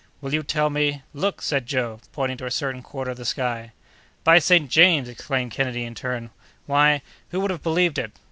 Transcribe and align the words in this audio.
"Will 0.19 0.33
you 0.33 0.41
tell 0.41 0.71
me?—" 0.71 1.03
"Look!" 1.13 1.43
said 1.43 1.67
Joe, 1.67 1.99
pointing 2.11 2.39
to 2.39 2.47
a 2.47 2.49
certain 2.49 2.81
quarter 2.81 3.11
of 3.11 3.17
the 3.17 3.23
sky. 3.23 3.71
"By 4.23 4.39
St. 4.39 4.67
James!" 4.67 5.07
exclaimed 5.07 5.51
Kennedy, 5.51 5.83
in 5.83 5.93
turn, 5.93 6.31
"why, 6.65 7.03
who 7.29 7.39
would 7.39 7.51
have 7.51 7.61
believed 7.61 7.99
it? 7.99 8.11